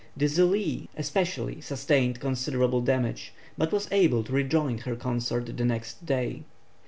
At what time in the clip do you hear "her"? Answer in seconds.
4.79-4.95